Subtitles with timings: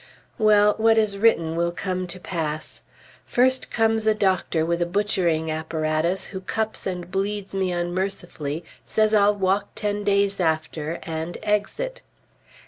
[0.39, 2.81] Well, what is written will come to pass.
[3.23, 9.13] First comes a doctor with a butchering apparatus who cups and bleeds me unmercifully, says
[9.13, 12.01] I'll walk ten days after, and exit.